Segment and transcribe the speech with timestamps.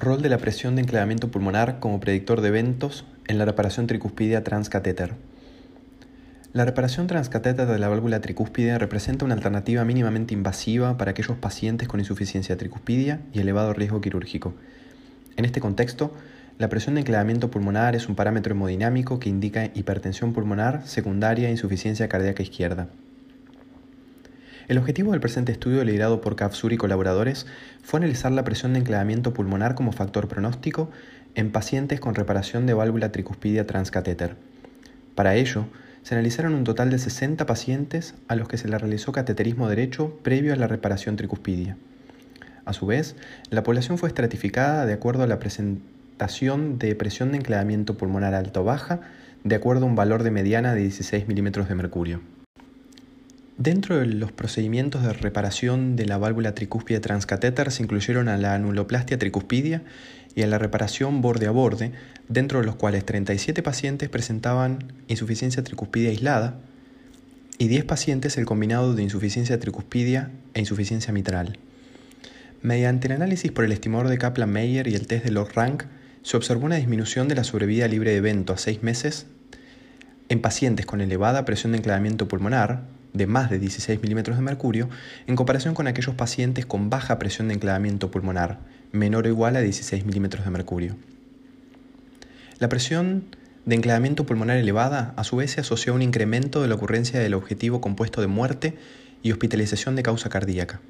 [0.00, 4.44] Rol de la presión de enclavamiento pulmonar como predictor de eventos en la reparación tricuspidia
[4.44, 5.16] transcatéter.
[6.52, 11.88] La reparación transcatéter de la válvula tricúspide representa una alternativa mínimamente invasiva para aquellos pacientes
[11.88, 14.54] con insuficiencia tricuspidia y elevado riesgo quirúrgico.
[15.36, 16.14] En este contexto,
[16.58, 21.50] la presión de enclavamiento pulmonar es un parámetro hemodinámico que indica hipertensión pulmonar secundaria e
[21.50, 22.86] insuficiencia cardíaca izquierda.
[24.68, 27.46] El objetivo del presente estudio liderado por CAFSUR y colaboradores
[27.82, 30.90] fue analizar la presión de enclavamiento pulmonar como factor pronóstico
[31.34, 34.36] en pacientes con reparación de válvula tricuspidia transcatéter.
[35.14, 35.64] Para ello,
[36.02, 40.18] se analizaron un total de 60 pacientes a los que se les realizó cateterismo derecho
[40.22, 41.78] previo a la reparación tricuspidia.
[42.66, 43.16] A su vez,
[43.48, 48.64] la población fue estratificada de acuerdo a la presentación de presión de enclavamiento pulmonar alto
[48.64, 49.00] baja,
[49.44, 52.37] de acuerdo a un valor de mediana de 16 milímetros de mercurio.
[53.58, 58.54] Dentro de los procedimientos de reparación de la válvula tricúspide transcatéter se incluyeron a la
[58.54, 59.82] anuloplastia tricuspidia
[60.36, 61.90] y a la reparación borde a borde,
[62.28, 66.60] dentro de los cuales 37 pacientes presentaban insuficiencia tricuspidia aislada
[67.58, 71.58] y 10 pacientes el combinado de insuficiencia tricuspidia e insuficiencia mitral.
[72.62, 75.82] Mediante el análisis por el estimador de Kaplan-Meier y el test de Log-Rank,
[76.22, 79.26] se observó una disminución de la sobrevida libre de evento a 6 meses
[80.28, 84.88] en pacientes con elevada presión de enclavamiento pulmonar, de más de 16 milímetros de mercurio
[85.26, 88.58] en comparación con aquellos pacientes con baja presión de enclavamiento pulmonar,
[88.92, 90.96] menor o igual a 16 milímetros de mercurio.
[92.58, 93.24] La presión
[93.66, 97.20] de enclavamiento pulmonar elevada a su vez se asoció a un incremento de la ocurrencia
[97.20, 98.76] del objetivo compuesto de muerte
[99.22, 100.80] y hospitalización de causa cardíaca.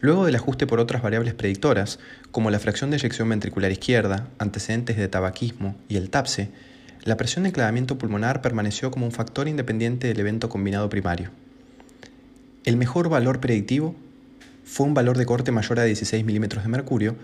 [0.00, 1.98] Luego del ajuste por otras variables predictoras,
[2.30, 6.50] como la fracción de eyección ventricular izquierda, antecedentes de tabaquismo y el TAPSE,
[7.04, 11.30] la presión de enclavamiento pulmonar permaneció como un factor independiente del evento combinado primario.
[12.64, 13.94] El mejor valor predictivo
[14.64, 17.16] fue un valor de corte mayor a 16 milímetros de mercurio,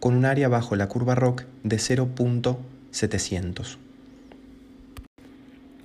[0.00, 3.76] con un área bajo la curva ROC de 0.700.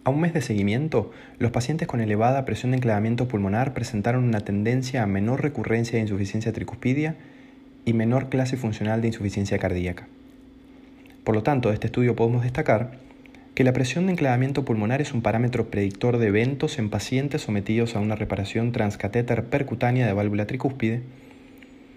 [0.05, 4.39] A un mes de seguimiento, los pacientes con elevada presión de enclavamiento pulmonar presentaron una
[4.39, 7.15] tendencia a menor recurrencia de insuficiencia tricuspidia
[7.85, 10.07] y menor clase funcional de insuficiencia cardíaca.
[11.23, 13.04] Por lo tanto, de este estudio podemos destacar
[13.55, 17.95] que la presión de enclavamiento pulmonar es un parámetro predictor de eventos en pacientes sometidos
[17.95, 21.03] a una reparación transcatéter percutánea de válvula tricúspide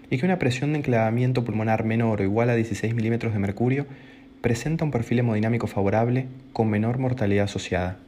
[0.09, 3.85] y que una presión de enclavamiento pulmonar menor o igual a 16 milímetros de mercurio
[4.39, 7.99] presenta un perfil hemodinámico favorable con menor mortalidad asociada.